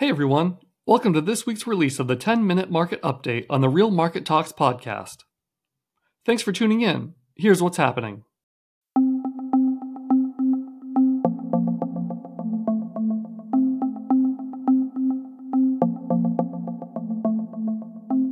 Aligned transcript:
Hey 0.00 0.08
everyone, 0.08 0.56
welcome 0.86 1.12
to 1.12 1.20
this 1.20 1.44
week's 1.44 1.66
release 1.66 1.98
of 1.98 2.08
the 2.08 2.16
10 2.16 2.46
minute 2.46 2.70
market 2.70 3.02
update 3.02 3.44
on 3.50 3.60
the 3.60 3.68
Real 3.68 3.90
Market 3.90 4.24
Talks 4.24 4.50
podcast. 4.50 5.24
Thanks 6.24 6.42
for 6.42 6.52
tuning 6.52 6.80
in. 6.80 7.12
Here's 7.36 7.60
what's 7.60 7.76
happening. 7.76 8.24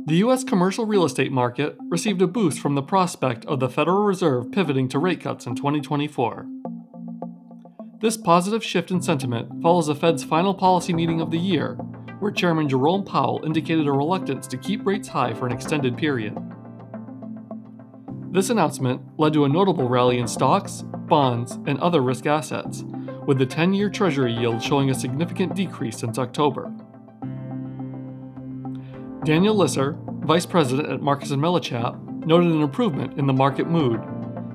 The 0.07 0.15
U.S. 0.15 0.43
commercial 0.43 0.87
real 0.87 1.05
estate 1.05 1.31
market 1.31 1.77
received 1.89 2.23
a 2.23 2.27
boost 2.27 2.59
from 2.59 2.73
the 2.73 2.81
prospect 2.81 3.45
of 3.45 3.59
the 3.59 3.69
Federal 3.69 4.05
Reserve 4.05 4.51
pivoting 4.51 4.89
to 4.89 4.97
rate 4.97 5.21
cuts 5.21 5.45
in 5.45 5.53
2024. 5.53 6.47
This 8.01 8.15
positive 8.15 8.63
shift 8.63 8.91
in 8.91 9.01
sentiment 9.01 9.61
follows 9.61 9.87
the 9.87 9.95
Fed's 9.95 10.23
final 10.23 10.53
policy 10.53 10.93
meeting 10.93 11.19
of 11.19 11.31
the 11.31 11.37
year, 11.37 11.73
where 12.19 12.31
Chairman 12.31 12.69
Jerome 12.69 13.03
Powell 13.03 13.41
indicated 13.43 13.87
a 13.87 13.91
reluctance 13.91 14.47
to 14.47 14.57
keep 14.57 14.85
rates 14.85 15.09
high 15.09 15.33
for 15.33 15.45
an 15.45 15.51
extended 15.51 15.97
period. 15.97 16.37
This 18.31 18.49
announcement 18.51 19.01
led 19.17 19.33
to 19.33 19.43
a 19.43 19.49
notable 19.49 19.89
rally 19.89 20.19
in 20.19 20.29
stocks, 20.29 20.85
bonds, 21.09 21.59
and 21.65 21.77
other 21.79 22.01
risk 22.01 22.25
assets, 22.25 22.85
with 23.27 23.37
the 23.37 23.45
10 23.45 23.73
year 23.73 23.89
Treasury 23.89 24.31
yield 24.31 24.63
showing 24.63 24.89
a 24.89 24.95
significant 24.95 25.53
decrease 25.53 25.97
since 25.97 26.17
October. 26.17 26.71
Daniel 29.25 29.55
Lisser, 29.55 29.97
Vice 30.21 30.45
President 30.45 30.89
at 30.89 31.01
Marcus 31.01 31.31
& 31.31 31.31
Millichap, 31.31 32.25
noted 32.25 32.49
an 32.49 32.61
improvement 32.61 33.19
in 33.19 33.27
the 33.27 33.33
market 33.33 33.67
mood 33.67 33.99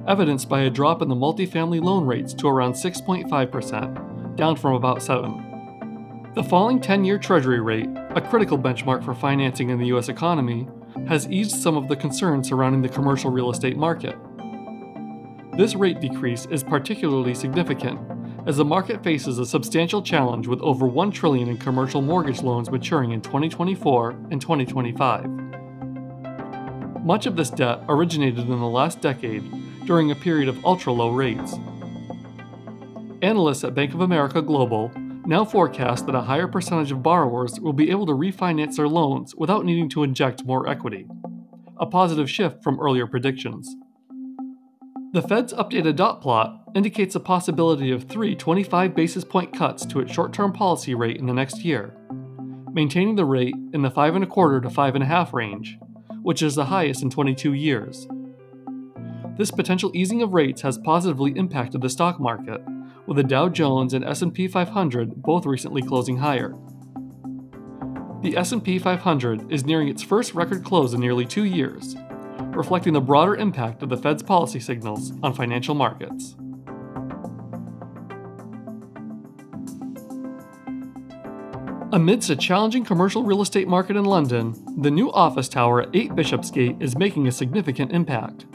evidenced 0.06 0.48
by 0.48 0.62
a 0.62 0.70
drop 0.70 1.02
in 1.02 1.08
the 1.08 1.14
multifamily 1.14 1.82
loan 1.82 2.06
rates 2.06 2.34
to 2.34 2.48
around 2.48 2.72
6.5%, 2.72 4.36
down 4.36 4.56
from 4.56 4.74
about 4.74 5.02
7. 5.02 6.32
The 6.34 6.42
falling 6.42 6.80
10-year 6.80 7.18
treasury 7.18 7.60
rate, 7.60 7.88
a 8.10 8.20
critical 8.20 8.58
benchmark 8.58 9.04
for 9.04 9.14
financing 9.14 9.70
in 9.70 9.78
the 9.78 9.86
US 9.86 10.08
economy, 10.08 10.66
has 11.06 11.28
eased 11.28 11.62
some 11.62 11.76
of 11.76 11.88
the 11.88 11.96
concerns 11.96 12.48
surrounding 12.48 12.82
the 12.82 12.88
commercial 12.88 13.30
real 13.30 13.50
estate 13.50 13.76
market. 13.76 14.16
This 15.56 15.74
rate 15.76 16.00
decrease 16.00 16.46
is 16.46 16.64
particularly 16.64 17.34
significant 17.34 18.00
as 18.46 18.56
the 18.56 18.64
market 18.64 19.02
faces 19.02 19.38
a 19.38 19.46
substantial 19.46 20.02
challenge 20.02 20.46
with 20.46 20.60
over 20.60 20.86
1 20.86 21.10
trillion 21.12 21.48
in 21.48 21.56
commercial 21.56 22.02
mortgage 22.02 22.42
loans 22.42 22.70
maturing 22.70 23.12
in 23.12 23.20
2024 23.20 24.10
and 24.30 24.40
2025. 24.40 25.30
Much 27.04 27.26
of 27.26 27.36
this 27.36 27.50
debt 27.50 27.80
originated 27.88 28.40
in 28.40 28.48
the 28.48 28.66
last 28.66 29.00
decade 29.00 29.44
during 29.84 30.10
a 30.10 30.16
period 30.16 30.48
of 30.48 30.64
ultra 30.64 30.92
low 30.92 31.10
rates. 31.10 31.54
Analysts 33.22 33.64
at 33.64 33.74
Bank 33.74 33.94
of 33.94 34.00
America 34.00 34.42
Global 34.42 34.92
now 35.26 35.44
forecast 35.44 36.06
that 36.06 36.14
a 36.14 36.20
higher 36.20 36.46
percentage 36.46 36.92
of 36.92 37.02
borrowers 37.02 37.58
will 37.58 37.72
be 37.72 37.90
able 37.90 38.06
to 38.06 38.12
refinance 38.12 38.76
their 38.76 38.88
loans 38.88 39.34
without 39.34 39.64
needing 39.64 39.88
to 39.90 40.02
inject 40.02 40.44
more 40.44 40.68
equity, 40.68 41.06
a 41.78 41.86
positive 41.86 42.30
shift 42.30 42.62
from 42.62 42.78
earlier 42.78 43.06
predictions. 43.06 43.74
The 45.12 45.22
Fed's 45.22 45.54
updated 45.54 45.96
dot 45.96 46.20
plot 46.20 46.60
indicates 46.74 47.14
a 47.14 47.20
possibility 47.20 47.90
of 47.92 48.04
three 48.04 48.34
25 48.34 48.94
basis 48.94 49.24
point 49.24 49.56
cuts 49.56 49.86
to 49.86 50.00
its 50.00 50.12
short 50.12 50.32
term 50.32 50.52
policy 50.52 50.94
rate 50.94 51.16
in 51.16 51.26
the 51.26 51.32
next 51.32 51.64
year, 51.64 51.96
maintaining 52.72 53.14
the 53.14 53.24
rate 53.24 53.54
in 53.72 53.82
the 53.82 53.90
5.25 53.90 54.62
to 54.62 54.68
5.5 54.68 55.32
range, 55.32 55.78
which 56.22 56.42
is 56.42 56.56
the 56.56 56.66
highest 56.66 57.02
in 57.02 57.10
22 57.10 57.52
years. 57.52 58.08
This 59.36 59.50
potential 59.50 59.90
easing 59.94 60.22
of 60.22 60.32
rates 60.32 60.62
has 60.62 60.78
positively 60.78 61.32
impacted 61.32 61.80
the 61.80 61.90
stock 61.90 62.20
market, 62.20 62.60
with 63.06 63.16
the 63.16 63.24
Dow 63.24 63.48
Jones 63.48 63.92
and 63.92 64.04
S&P 64.04 64.46
500 64.46 65.22
both 65.22 65.44
recently 65.44 65.82
closing 65.82 66.18
higher. 66.18 66.54
The 68.22 68.36
S&P 68.36 68.78
500 68.78 69.52
is 69.52 69.66
nearing 69.66 69.88
its 69.88 70.02
first 70.02 70.34
record 70.34 70.64
close 70.64 70.94
in 70.94 71.00
nearly 71.00 71.26
2 71.26 71.44
years, 71.44 71.96
reflecting 72.52 72.92
the 72.92 73.00
broader 73.00 73.34
impact 73.34 73.82
of 73.82 73.88
the 73.88 73.96
Fed's 73.96 74.22
policy 74.22 74.60
signals 74.60 75.12
on 75.22 75.34
financial 75.34 75.74
markets. 75.74 76.36
Amidst 81.92 82.30
a 82.30 82.36
challenging 82.36 82.84
commercial 82.84 83.24
real 83.24 83.42
estate 83.42 83.68
market 83.68 83.96
in 83.96 84.04
London, 84.04 84.54
the 84.80 84.90
new 84.90 85.12
office 85.12 85.48
tower 85.48 85.82
at 85.82 85.90
8 85.92 86.14
Bishopsgate 86.14 86.76
is 86.80 86.96
making 86.96 87.26
a 87.26 87.32
significant 87.32 87.92
impact. 87.92 88.46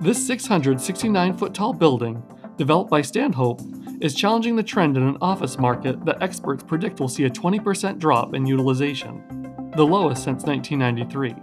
This 0.00 0.24
669 0.28 1.36
foot 1.36 1.52
tall 1.52 1.72
building, 1.72 2.22
developed 2.56 2.88
by 2.88 3.02
Stanhope, 3.02 3.60
is 4.00 4.14
challenging 4.14 4.54
the 4.54 4.62
trend 4.62 4.96
in 4.96 5.02
an 5.02 5.18
office 5.20 5.58
market 5.58 6.04
that 6.04 6.22
experts 6.22 6.62
predict 6.62 7.00
will 7.00 7.08
see 7.08 7.24
a 7.24 7.30
20% 7.30 7.98
drop 7.98 8.32
in 8.32 8.46
utilization, 8.46 9.72
the 9.74 9.84
lowest 9.84 10.22
since 10.22 10.44
1993. 10.44 11.34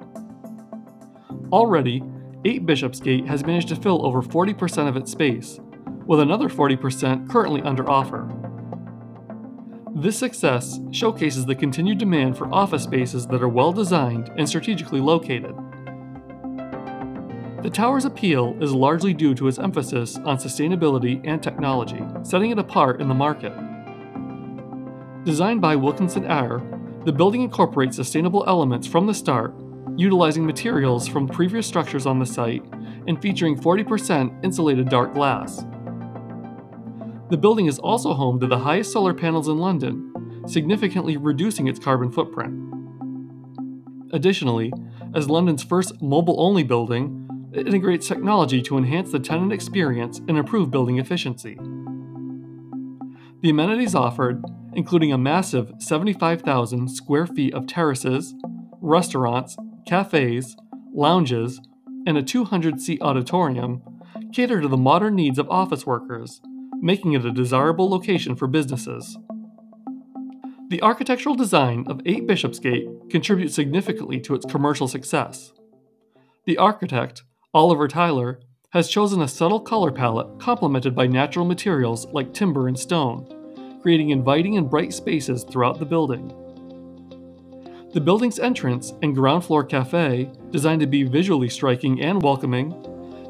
Already, 1.51 2.01
8 2.45 2.65
Bishopsgate 2.65 3.27
has 3.27 3.45
managed 3.45 3.67
to 3.69 3.75
fill 3.75 4.05
over 4.05 4.21
40% 4.21 4.87
of 4.87 4.95
its 4.95 5.11
space, 5.11 5.59
with 6.05 6.21
another 6.21 6.47
40% 6.47 7.29
currently 7.29 7.61
under 7.63 7.89
offer. 7.89 8.29
This 9.93 10.17
success 10.17 10.79
showcases 10.91 11.45
the 11.45 11.55
continued 11.55 11.97
demand 11.97 12.37
for 12.37 12.53
office 12.53 12.83
spaces 12.83 13.27
that 13.27 13.43
are 13.43 13.49
well 13.49 13.73
designed 13.73 14.31
and 14.37 14.47
strategically 14.47 15.01
located. 15.01 15.55
The 17.65 17.71
tower's 17.71 18.05
appeal 18.05 18.55
is 18.61 18.75
largely 18.75 19.11
due 19.11 19.33
to 19.33 19.47
its 19.47 19.57
emphasis 19.57 20.17
on 20.17 20.37
sustainability 20.37 21.19
and 21.23 21.41
technology, 21.41 21.99
setting 22.21 22.51
it 22.51 22.59
apart 22.59 23.01
in 23.01 23.07
the 23.07 23.15
market. 23.15 23.53
Designed 25.23 25.61
by 25.61 25.75
Wilkinson 25.75 26.25
Eyre, 26.25 26.61
the 27.05 27.11
building 27.11 27.41
incorporates 27.41 27.95
sustainable 27.95 28.43
elements 28.45 28.85
from 28.85 29.07
the 29.07 29.15
start, 29.15 29.55
utilizing 29.97 30.45
materials 30.45 31.07
from 31.07 31.27
previous 31.27 31.65
structures 31.65 32.05
on 32.05 32.19
the 32.19 32.25
site 32.27 32.63
and 33.07 33.19
featuring 33.19 33.57
40% 33.57 34.45
insulated 34.45 34.87
dark 34.87 35.15
glass. 35.15 35.65
The 37.31 37.37
building 37.37 37.65
is 37.65 37.79
also 37.79 38.13
home 38.13 38.39
to 38.41 38.47
the 38.47 38.59
highest 38.59 38.93
solar 38.93 39.15
panels 39.15 39.47
in 39.47 39.57
London, 39.57 40.43
significantly 40.45 41.17
reducing 41.17 41.67
its 41.67 41.79
carbon 41.79 42.11
footprint. 42.11 42.53
Additionally, 44.13 44.71
as 45.15 45.31
London's 45.31 45.63
first 45.63 45.99
mobile 45.99 46.39
only 46.39 46.61
building, 46.61 47.24
it 47.55 47.67
integrates 47.67 48.07
technology 48.07 48.61
to 48.61 48.77
enhance 48.77 49.11
the 49.11 49.19
tenant 49.19 49.53
experience 49.53 50.19
and 50.27 50.37
improve 50.37 50.71
building 50.71 50.99
efficiency. 50.99 51.57
The 53.41 53.49
amenities 53.49 53.95
offered, 53.95 54.43
including 54.73 55.13
a 55.13 55.17
massive 55.17 55.71
75,000 55.79 56.89
square 56.89 57.27
feet 57.27 57.53
of 57.53 57.67
terraces, 57.67 58.33
restaurants, 58.81 59.55
cafes, 59.85 60.55
lounges, 60.93 61.61
and 62.07 62.17
a 62.17 62.23
200 62.23 62.81
seat 62.81 63.01
auditorium, 63.01 63.81
cater 64.33 64.61
to 64.61 64.67
the 64.67 64.77
modern 64.77 65.15
needs 65.15 65.39
of 65.39 65.49
office 65.49 65.85
workers, 65.85 66.41
making 66.81 67.13
it 67.13 67.25
a 67.25 67.31
desirable 67.31 67.89
location 67.89 68.35
for 68.35 68.47
businesses. 68.47 69.17
The 70.69 70.81
architectural 70.81 71.35
design 71.35 71.85
of 71.87 72.01
8 72.05 72.27
Bishopsgate 72.27 72.87
contributes 73.09 73.53
significantly 73.53 74.19
to 74.21 74.33
its 74.33 74.45
commercial 74.45 74.87
success. 74.87 75.53
The 76.45 76.57
architect, 76.57 77.23
Oliver 77.55 77.87
Tyler 77.87 78.41
has 78.71 78.89
chosen 78.89 79.21
a 79.21 79.29
subtle 79.29 79.61
color 79.61 79.89
palette 79.89 80.41
complemented 80.41 80.93
by 80.93 81.07
natural 81.07 81.45
materials 81.45 82.05
like 82.07 82.33
timber 82.33 82.67
and 82.67 82.77
stone, 82.77 83.79
creating 83.81 84.09
inviting 84.09 84.57
and 84.57 84.69
bright 84.69 84.91
spaces 84.91 85.45
throughout 85.45 85.79
the 85.79 85.85
building. 85.85 86.27
The 87.93 88.01
building's 88.01 88.39
entrance 88.39 88.91
and 89.01 89.15
ground 89.15 89.45
floor 89.45 89.63
cafe, 89.63 90.29
designed 90.51 90.81
to 90.81 90.85
be 90.85 91.03
visually 91.03 91.47
striking 91.47 92.01
and 92.01 92.21
welcoming, 92.21 92.75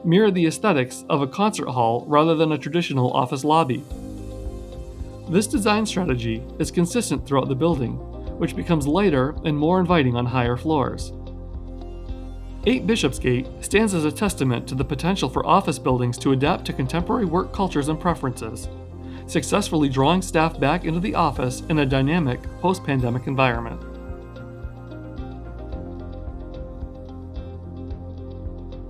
mirror 0.03 0.31
the 0.31 0.47
aesthetics 0.47 1.05
of 1.07 1.21
a 1.21 1.27
concert 1.27 1.67
hall 1.67 2.03
rather 2.07 2.33
than 2.33 2.53
a 2.53 2.57
traditional 2.57 3.13
office 3.13 3.43
lobby. 3.43 3.83
This 5.29 5.45
design 5.45 5.85
strategy 5.85 6.43
is 6.57 6.71
consistent 6.71 7.27
throughout 7.27 7.47
the 7.47 7.53
building, 7.53 7.91
which 8.39 8.55
becomes 8.55 8.87
lighter 8.87 9.35
and 9.45 9.55
more 9.55 9.79
inviting 9.79 10.15
on 10.15 10.25
higher 10.25 10.57
floors. 10.57 11.11
8 12.67 12.87
Bishopsgate 12.87 13.47
stands 13.61 13.93
as 13.93 14.05
a 14.05 14.11
testament 14.11 14.67
to 14.67 14.73
the 14.73 14.83
potential 14.83 15.29
for 15.29 15.45
office 15.45 15.77
buildings 15.77 16.17
to 16.17 16.31
adapt 16.31 16.65
to 16.65 16.73
contemporary 16.73 17.25
work 17.25 17.53
cultures 17.53 17.89
and 17.89 17.99
preferences, 17.99 18.67
successfully 19.27 19.87
drawing 19.87 20.21
staff 20.21 20.59
back 20.59 20.83
into 20.83 20.99
the 20.99 21.13
office 21.13 21.61
in 21.69 21.79
a 21.79 21.85
dynamic 21.85 22.41
post 22.61 22.83
pandemic 22.83 23.27
environment. 23.27 23.79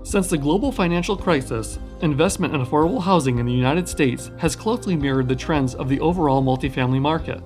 Since 0.07 0.30
the 0.30 0.38
global 0.38 0.72
financial 0.72 1.18
crisis, 1.18 1.77
investment 2.00 2.56
in 2.56 2.63
affordable 2.63 3.01
housing 3.01 3.39
in 3.39 3.45
the 3.45 3.51
United 3.51 3.89
States 3.89 4.31
has 4.38 4.56
closely 4.56 4.95
mirrored 4.95 5.27
the 5.27 5.36
trends 5.36 5.75
of 5.75 5.89
the 5.89 6.00
overall 6.00 6.42
multifamily 6.42 7.01
market. 7.01 7.42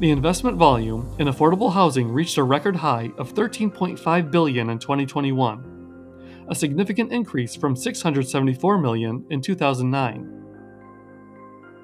The 0.00 0.10
investment 0.10 0.56
volume 0.56 1.14
in 1.18 1.26
affordable 1.26 1.74
housing 1.74 2.10
reached 2.10 2.38
a 2.38 2.42
record 2.42 2.74
high 2.74 3.12
of 3.18 3.34
13.5 3.34 4.30
billion 4.30 4.70
in 4.70 4.78
2021, 4.78 6.46
a 6.48 6.54
significant 6.54 7.12
increase 7.12 7.54
from 7.54 7.76
674 7.76 8.78
million 8.78 9.26
in 9.28 9.42
2009. 9.42 10.42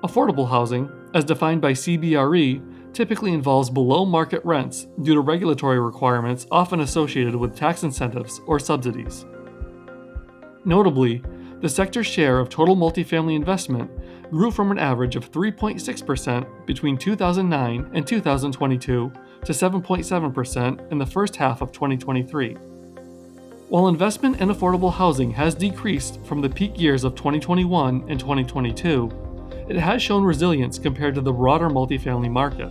Affordable 0.02 0.48
housing, 0.48 0.90
as 1.12 1.26
defined 1.26 1.60
by 1.60 1.72
CBRE, 1.72 2.94
typically 2.94 3.34
involves 3.34 3.68
below 3.68 4.06
market 4.06 4.42
rents 4.46 4.86
due 5.02 5.12
to 5.12 5.20
regulatory 5.20 5.78
requirements 5.78 6.46
often 6.50 6.80
associated 6.80 7.36
with 7.36 7.54
tax 7.54 7.82
incentives 7.82 8.40
or 8.46 8.58
subsidies. 8.58 9.26
Notably, 10.64 11.22
the 11.60 11.68
sector's 11.68 12.06
share 12.06 12.38
of 12.38 12.48
total 12.48 12.76
multifamily 12.76 13.36
investment 13.36 13.90
grew 14.30 14.50
from 14.50 14.70
an 14.70 14.78
average 14.78 15.16
of 15.16 15.30
3.6% 15.30 16.66
between 16.66 16.96
2009 16.96 17.90
and 17.92 18.06
2022 18.06 19.12
to 19.44 19.52
7.7% 19.52 20.92
in 20.92 20.98
the 20.98 21.06
first 21.06 21.36
half 21.36 21.60
of 21.60 21.72
2023. 21.72 22.54
While 23.68 23.88
investment 23.88 24.40
in 24.40 24.48
affordable 24.48 24.92
housing 24.92 25.32
has 25.32 25.54
decreased 25.54 26.24
from 26.24 26.40
the 26.40 26.48
peak 26.48 26.78
years 26.80 27.04
of 27.04 27.14
2021 27.14 28.04
and 28.08 28.18
2022, 28.18 29.10
it 29.68 29.76
has 29.76 30.00
shown 30.00 30.22
resilience 30.22 30.78
compared 30.78 31.14
to 31.16 31.20
the 31.20 31.32
broader 31.32 31.68
multifamily 31.68 32.30
market. 32.30 32.70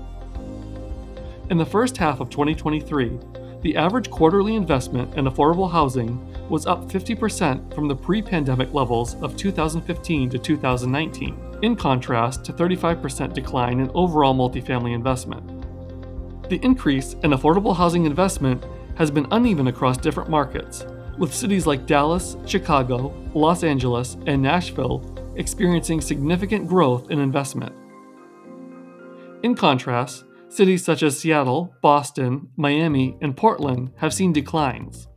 In 1.50 1.58
the 1.58 1.66
first 1.66 1.98
half 1.98 2.22
of 2.22 2.30
2023, 2.30 3.20
the 3.66 3.76
average 3.76 4.12
quarterly 4.12 4.56
investment 4.56 5.12
in 5.16 5.26
affordable 5.26 5.72
housing 5.72 6.24
was 6.50 6.68
up 6.68 6.88
50% 6.88 7.74
from 7.74 7.88
the 7.88 7.96
pre 7.96 8.22
pandemic 8.22 8.72
levels 8.76 9.16
of 9.24 9.36
2015 9.36 10.30
to 10.30 10.38
2019, 10.38 11.58
in 11.64 11.76
contrast 11.76 12.46
to 12.46 12.54
35% 12.54 13.34
decline 13.34 13.80
in 13.80 13.90
overall 13.96 14.36
multifamily 14.36 14.94
investment. 14.94 15.44
The 16.48 16.58
increase 16.58 17.14
in 17.24 17.32
affordable 17.32 17.76
housing 17.76 18.06
investment 18.06 18.64
has 19.00 19.10
been 19.10 19.26
uneven 19.32 19.66
across 19.66 19.98
different 19.98 20.30
markets, 20.30 20.86
with 21.18 21.34
cities 21.34 21.66
like 21.66 21.88
Dallas, 21.88 22.38
Chicago, 22.46 23.12
Los 23.34 23.64
Angeles, 23.64 24.16
and 24.28 24.44
Nashville 24.44 25.02
experiencing 25.38 26.02
significant 26.02 26.68
growth 26.68 27.10
in 27.10 27.18
investment. 27.18 27.74
In 29.42 29.56
contrast, 29.56 30.24
cities 30.50 30.84
such 30.84 31.04
as 31.04 31.20
Seattle, 31.20 31.76
Boston, 31.82 32.50
Miami, 32.56 33.18
and 33.22 33.36
Portland 33.36 33.92
have 33.98 34.14
seen 34.14 34.34
declines. 34.34 35.08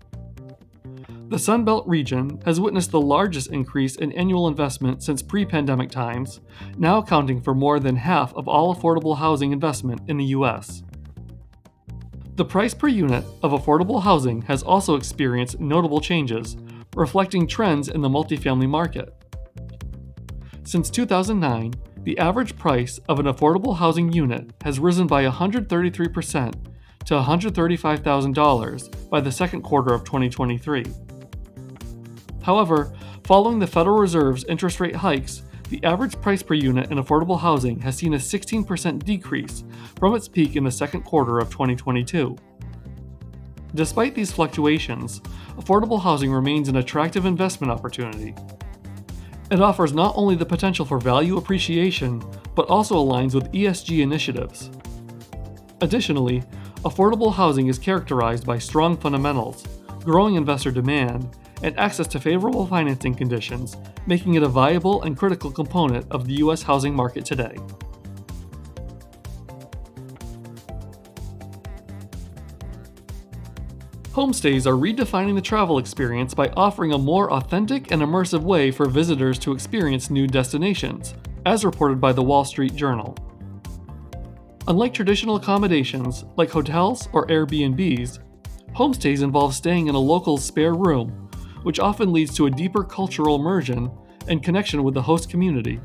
The 1.29 1.37
Sunbelt 1.37 1.85
region 1.87 2.41
has 2.47 2.59
witnessed 2.59 2.91
the 2.91 3.01
largest 3.01 3.53
increase 3.53 3.97
in 3.97 4.13
annual 4.13 4.49
investment 4.49 5.03
since 5.03 5.21
pre 5.21 5.45
pandemic 5.45 5.91
times, 5.91 6.41
now 6.79 6.99
accounting 6.99 7.43
for 7.43 7.55
more 7.55 7.79
than 7.79 7.97
half 7.97 8.33
of 8.35 8.49
all 8.49 8.75
affordable 8.75 9.19
housing 9.19 9.53
investment 9.53 10.01
in 10.09 10.17
the 10.17 10.25
U.S. 10.25 10.83
The 12.37 12.47
price 12.47 12.73
per 12.73 12.89
unit 12.89 13.25
of 13.43 13.53
affordable 13.53 14.03
housing 14.03 14.41
has 14.43 14.63
also 14.63 14.95
experienced 14.95 15.61
notable 15.61 16.01
changes, 16.01 16.57
reflecting 16.97 17.47
trends 17.47 17.89
in 17.89 18.01
the 18.01 18.09
multifamily 18.09 18.69
market. 18.69 19.13
Since 20.65 20.89
2009, 20.91 21.75
the 22.09 22.17
average 22.17 22.57
price 22.57 22.99
of 23.11 23.21
an 23.21 23.27
affordable 23.27 23.77
housing 23.77 24.11
unit 24.11 24.51
has 24.65 24.81
risen 24.81 25.07
by 25.07 25.27
133% 25.27 26.55
to 27.05 27.15
$135,000 27.15 29.11
by 29.11 29.21
the 29.21 29.31
second 29.31 29.61
quarter 29.61 29.93
of 29.93 30.05
2023. 30.05 30.87
However, 32.43 32.97
following 33.25 33.59
the 33.59 33.67
Federal 33.67 33.99
Reserve's 33.99 34.45
interest 34.45 34.81
rate 34.81 34.97
hikes, 34.97 35.43
the 35.69 35.85
average 35.85 36.19
price 36.23 36.43
per 36.43 36.55
unit 36.55 36.91
in 36.91 36.97
affordable 36.97 37.39
housing 37.39 37.79
has 37.81 37.99
seen 37.99 38.15
a 38.15 38.17
16% 38.17 39.05
decrease 39.05 39.65
from 39.99 40.15
its 40.15 40.29
peak 40.29 40.57
in 40.57 40.65
the 40.65 40.71
second 40.71 41.03
quarter 41.03 41.39
of 41.39 41.51
2022. 41.51 42.39
Despite 43.75 44.15
these 44.15 44.33
fluctuations, 44.33 45.21
affordable 45.59 46.01
housing 46.01 46.33
remains 46.33 46.71
an 46.71 46.77
attractive 46.77 47.27
investment 47.27 47.71
opportunity. 47.71 48.35
It 49.51 49.63
offers 49.63 49.95
not 49.95 50.13
only 50.15 50.35
the 50.35 50.45
potential 50.45 50.85
for 50.85 50.99
value 50.99 51.39
appreciation, 51.39 52.23
but 52.55 52.69
also 52.69 52.97
aligns 52.97 53.35
with 53.35 53.51
ESG 53.53 54.01
initiatives. 54.01 54.71
Additionally, 55.81 56.43
affordable 56.85 57.33
housing 57.33 57.69
is 57.69 57.79
characterized 57.79 58.45
by 58.45 58.59
strong 58.59 58.97
fundamentals, 58.97 59.65
growing 60.05 60.35
investor 60.35 60.71
demand, 60.71 61.35
and 61.63 61.79
access 61.79 62.07
to 62.09 62.21
favorable 62.21 62.67
financing 62.67 63.15
conditions, 63.15 63.77
making 64.07 64.35
it 64.35 64.43
a 64.43 64.49
viable 64.49 65.03
and 65.03 65.17
critical 65.17 65.51
component 65.51 66.07
of 66.11 66.27
the 66.27 66.35
U.S. 66.35 66.63
housing 66.63 66.95
market 66.95 67.25
today. 67.25 67.57
Homestays 74.19 74.67
are 74.67 74.73
redefining 74.73 75.37
the 75.37 75.41
travel 75.41 75.79
experience 75.79 76.35
by 76.35 76.49
offering 76.57 76.93
a 76.93 76.99
more 76.99 77.33
authentic 77.33 77.93
and 77.93 78.03
immersive 78.03 78.43
way 78.43 78.73
for 78.73 78.87
visitors 78.89 79.39
to 79.39 79.53
experience 79.53 80.11
new 80.11 80.27
destinations, 80.27 81.15
as 81.47 81.65
reported 81.65 82.01
by 82.01 82.13
the 82.13 82.21
Wall 82.25 82.45
Street 82.45 82.75
Journal. 82.75 83.17
Unlike 84.67 84.93
traditional 84.93 85.37
accommodations, 85.37 86.25
like 86.37 86.51
hotels 86.51 87.09
or 87.13 87.29
Airbnbs, 87.29 88.19
homestays 88.75 89.23
involve 89.23 89.55
staying 89.55 89.87
in 89.87 89.95
a 89.95 90.01
local 90.01 90.37
spare 90.37 90.75
room 90.75 91.31
which 91.63 91.79
often 91.79 92.13
leads 92.13 92.35
to 92.35 92.47
a 92.47 92.51
deeper 92.51 92.83
cultural 92.83 93.37
immersion 93.37 93.89
and 94.27 94.43
connection 94.43 94.83
with 94.83 94.95
the 94.95 95.03
host 95.03 95.31
community. 95.31 95.81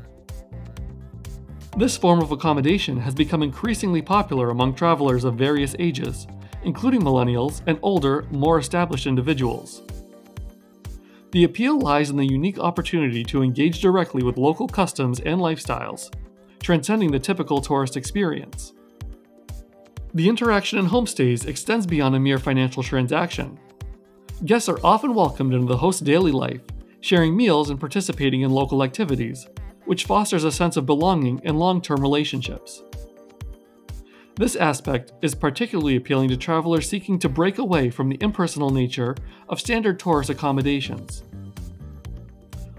This 1.76 1.96
form 1.96 2.20
of 2.20 2.32
accommodation 2.32 2.98
has 2.98 3.14
become 3.14 3.44
increasingly 3.44 4.02
popular 4.02 4.50
among 4.50 4.74
travelers 4.74 5.22
of 5.22 5.36
various 5.36 5.76
ages, 5.78 6.26
including 6.64 7.02
millennials 7.02 7.62
and 7.66 7.78
older, 7.82 8.26
more 8.30 8.58
established 8.58 9.06
individuals. 9.06 9.82
The 11.32 11.44
appeal 11.44 11.78
lies 11.80 12.10
in 12.10 12.16
the 12.16 12.26
unique 12.26 12.58
opportunity 12.58 13.24
to 13.24 13.42
engage 13.42 13.80
directly 13.80 14.22
with 14.22 14.38
local 14.38 14.68
customs 14.68 15.20
and 15.20 15.40
lifestyles, 15.40 16.14
transcending 16.62 17.10
the 17.10 17.18
typical 17.18 17.60
tourist 17.60 17.96
experience. 17.96 18.72
The 20.14 20.28
interaction 20.28 20.78
in 20.78 20.86
homestays 20.86 21.46
extends 21.46 21.86
beyond 21.86 22.14
a 22.14 22.20
mere 22.20 22.38
financial 22.38 22.84
transaction. 22.84 23.58
Guests 24.44 24.68
are 24.68 24.78
often 24.84 25.12
welcomed 25.12 25.54
into 25.54 25.66
the 25.66 25.76
host's 25.76 26.02
daily 26.02 26.30
life, 26.30 26.60
sharing 27.00 27.36
meals 27.36 27.68
and 27.68 27.80
participating 27.80 28.42
in 28.42 28.50
local 28.50 28.84
activities, 28.84 29.48
which 29.86 30.04
fosters 30.04 30.44
a 30.44 30.52
sense 30.52 30.76
of 30.76 30.86
belonging 30.86 31.40
and 31.44 31.58
long 31.58 31.80
term 31.80 32.00
relationships. 32.00 32.84
This 34.36 34.56
aspect 34.56 35.12
is 35.22 35.32
particularly 35.32 35.94
appealing 35.94 36.28
to 36.30 36.36
travelers 36.36 36.88
seeking 36.88 37.20
to 37.20 37.28
break 37.28 37.58
away 37.58 37.88
from 37.88 38.08
the 38.08 38.18
impersonal 38.20 38.70
nature 38.70 39.14
of 39.48 39.60
standard 39.60 40.00
tourist 40.00 40.28
accommodations. 40.28 41.22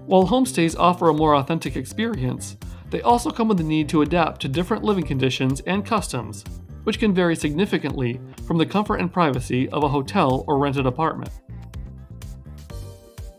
While 0.05 0.27
homestays 0.27 0.77
offer 0.77 1.09
a 1.09 1.13
more 1.13 1.35
authentic 1.35 1.77
experience, 1.77 2.57
they 2.89 3.01
also 3.01 3.31
come 3.31 3.47
with 3.47 3.57
the 3.57 3.63
need 3.63 3.87
to 3.89 4.01
adapt 4.01 4.41
to 4.41 4.49
different 4.49 4.83
living 4.83 5.05
conditions 5.05 5.61
and 5.61 5.85
customs, 5.85 6.43
which 6.83 6.99
can 6.99 7.13
vary 7.13 7.37
significantly 7.37 8.19
from 8.45 8.57
the 8.57 8.65
comfort 8.65 8.97
and 8.97 9.11
privacy 9.11 9.69
of 9.69 9.83
a 9.83 9.89
hotel 9.89 10.43
or 10.47 10.57
rented 10.57 10.85
apartment. 10.85 11.31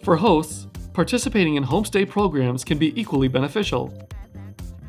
For 0.03 0.17
hosts, 0.17 0.67
participating 0.95 1.57
in 1.57 1.65
homestay 1.65 2.09
programs 2.09 2.65
can 2.65 2.79
be 2.79 2.99
equally 2.99 3.29
beneficial. 3.29 3.93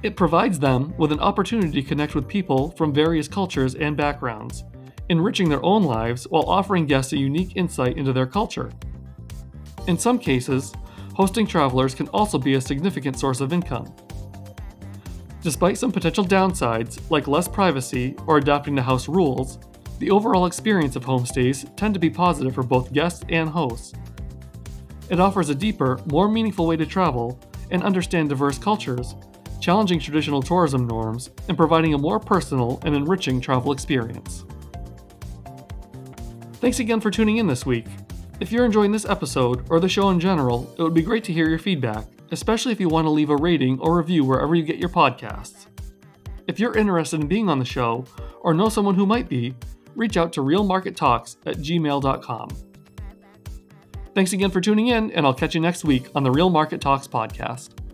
It 0.04 0.16
provides 0.16 0.60
them 0.60 0.94
with 0.98 1.12
an 1.12 1.20
opportunity 1.20 1.82
to 1.82 1.88
connect 1.88 2.14
with 2.14 2.28
people 2.28 2.72
from 2.72 2.94
various 2.94 3.28
cultures 3.28 3.76
and 3.76 3.98
backgrounds, 3.98 4.64
enriching 5.10 5.50
their 5.50 5.64
own 5.64 5.84
lives 5.84 6.26
while 6.26 6.44
offering 6.44 6.86
guests 6.86 7.14
a 7.14 7.18
unique 7.18 7.56
insight 7.56 7.98
into 7.98 8.14
their 8.14 8.28
culture. 8.28 8.72
In 9.88 9.98
some 9.98 10.20
cases, 10.20 10.74
hosting 11.16 11.48
travelers 11.48 11.96
can 11.96 12.08
also 12.10 12.38
be 12.38 12.54
a 12.54 12.62
significant 12.62 13.18
source 13.18 13.42
of 13.42 13.54
income. 13.54 13.92
Despite 15.42 15.78
some 15.78 15.92
potential 15.92 16.26
downsides, 16.26 17.00
like 17.10 17.28
less 17.28 17.48
privacy 17.48 18.16
or 18.28 18.38
adapting 18.38 18.76
to 18.76 18.82
house 18.84 19.08
rules, 19.08 19.58
the 19.98 20.12
overall 20.12 20.46
experience 20.46 20.96
of 20.96 21.06
homestays 21.06 21.76
tend 21.76 21.96
to 21.96 22.00
be 22.00 22.10
positive 22.10 22.54
for 22.54 22.64
both 22.64 22.94
guests 22.94 23.24
and 23.30 23.50
hosts. 23.50 23.94
It 25.10 25.20
offers 25.20 25.50
a 25.50 25.56
deeper, 25.56 26.00
more 26.06 26.28
meaningful 26.28 26.68
way 26.68 26.76
to 26.78 26.86
travel 26.86 27.40
and 27.72 27.82
understand 27.82 28.30
diverse 28.30 28.58
cultures, 28.58 29.16
challenging 29.60 30.00
traditional 30.00 30.42
tourism 30.42 30.88
norms 30.88 31.30
and 31.48 31.58
providing 31.58 31.94
a 31.94 31.98
more 31.98 32.20
personal 32.20 32.80
and 32.86 32.96
enriching 32.96 33.42
travel 33.42 33.72
experience. 33.72 34.46
Thanks 36.54 36.80
again 36.80 37.00
for 37.00 37.12
tuning 37.12 37.38
in 37.38 37.48
this 37.48 37.66
week. 37.66 37.86
If 38.40 38.52
you're 38.52 38.66
enjoying 38.66 38.92
this 38.92 39.06
episode 39.06 39.66
or 39.70 39.80
the 39.80 39.90
show 39.90 40.10
in 40.10 40.20
general, 40.20 40.74
it 40.78 40.82
would 40.82 40.94
be 40.94 41.02
great 41.02 41.24
to 41.26 41.34
hear 41.34 41.50
your 41.50 41.60
feedback, 41.60 42.06
especially 42.32 42.72
if 42.72 42.80
you 42.80 42.90
want 42.90 43.06
to 43.06 43.12
leave 43.12 43.30
a 43.30 43.36
rating 43.36 43.80
or 43.80 43.98
review 43.98 44.24
wherever 44.24 44.56
you 44.56 44.64
get 44.64 44.78
your 44.78 44.90
podcasts. 44.90 45.68
If 46.48 46.60
you're 46.60 46.78
interested 46.78 47.20
in 47.20 47.28
being 47.28 47.50
on 47.50 47.60
the 47.60 47.66
show 47.66 48.06
or 48.42 48.54
know 48.54 48.70
someone 48.70 48.96
who 48.96 49.06
might 49.06 49.28
be, 49.28 49.54
reach 49.96 50.18
out 50.18 50.32
to 50.34 50.42
realmarkettalks 50.42 51.38
at 51.46 51.58
gmail.com. 51.58 52.50
Thanks 54.14 54.34
again 54.34 54.50
for 54.50 54.62
tuning 54.62 54.88
in, 54.88 55.12
and 55.12 55.26
I'll 55.26 55.34
catch 55.34 55.54
you 55.54 55.62
next 55.62 55.84
week 55.84 56.10
on 56.16 56.24
the 56.24 56.32
Real 56.32 56.50
Market 56.50 56.82
Talks 56.82 57.08
podcast. 57.08 57.87